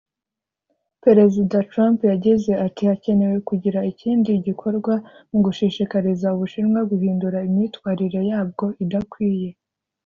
[1.03, 4.93] Perezida Trump yagize ati “Hakenewe kugira ikindi gikorwa
[5.31, 9.49] mu gushishikariza u Bushinwa guhindura imyitwarire yabwo idakwiye